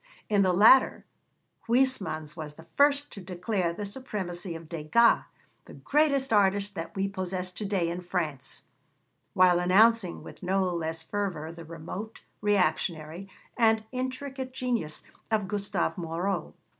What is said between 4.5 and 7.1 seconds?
of Degas 'the greatest artist that we